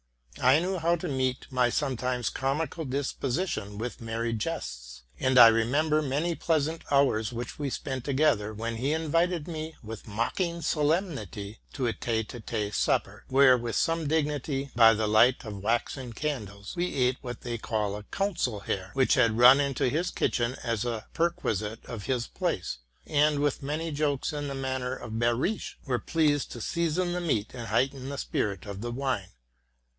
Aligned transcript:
He 0.41 0.59
knew 0.59 0.79
how 0.79 0.95
to 0.95 1.07
meet 1.07 1.45
my 1.51 1.69
sometimes 1.69 2.31
comical 2.31 2.85
disposition 2.85 3.77
with 3.77 4.01
merry 4.01 4.33
jests; 4.33 5.03
and 5.19 5.37
I 5.37 5.49
remember 5.49 6.01
many 6.01 6.33
pleasant 6.33 6.83
hours 6.89 7.31
which 7.31 7.59
we 7.59 7.69
spent 7.69 8.03
together 8.03 8.51
when 8.51 8.77
he 8.77 8.93
invited 8.93 9.47
me, 9.47 9.75
with 9.83 10.07
mock 10.07 10.39
solemnity, 10.61 11.59
to 11.73 11.85
a 11.85 11.93
téfe 11.93 12.29
d 12.29 12.39
téte 12.39 12.73
supper, 12.73 13.25
where, 13.27 13.55
with 13.55 13.75
some 13.75 14.07
dignity, 14.07 14.71
by 14.75 14.95
the 14.95 15.05
light 15.07 15.45
of 15.45 15.61
waxen 15.61 16.13
candles, 16.13 16.75
we 16.75 16.95
ate 16.95 17.17
what 17.21 17.41
they 17.41 17.59
call 17.59 17.95
a 17.95 18.01
council 18.05 18.61
hare, 18.61 18.89
which 18.93 19.13
had 19.13 19.37
run 19.37 19.59
into 19.59 19.87
his 19.89 20.09
kitchen 20.09 20.55
as 20.63 20.83
a 20.83 21.05
perquisite 21.13 21.85
of 21.85 22.05
his 22.05 22.25
place, 22.25 22.79
and, 23.05 23.37
with 23.37 23.61
many 23.61 23.91
jokes 23.91 24.33
in 24.33 24.47
the 24.47 24.55
manner 24.55 24.95
of 24.95 25.19
Behrisch, 25.19 25.75
were 25.85 25.99
pleased 25.99 26.51
to 26.53 26.61
season 26.61 27.11
the 27.13 27.21
meat 27.21 27.53
and 27.53 27.67
heighten 27.67 28.09
the 28.09 28.17
spirit 28.17 28.65
of 28.65 28.81
the 28.81 28.91
wine. 28.91 29.29